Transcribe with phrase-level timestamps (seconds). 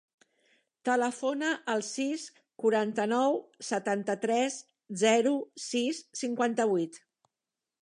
[0.87, 2.23] Telefona al sis,
[2.63, 3.37] quaranta-nou,
[3.69, 4.59] setanta-tres,
[5.05, 5.37] zero,
[5.69, 7.03] sis, cinquanta-vuit.